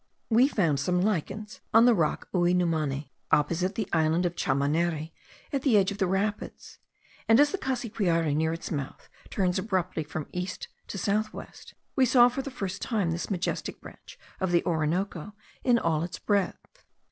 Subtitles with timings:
[0.31, 5.11] We found some lichens on the rock Uinumane, opposite the island of Chamanare,
[5.53, 6.79] at the edge of the rapids;
[7.27, 12.07] and as the Cassiquiare near its mouth turns abruptly from east to south west, we
[12.07, 16.83] saw for the first time this majestic branch of the Orinoco in all its breadth.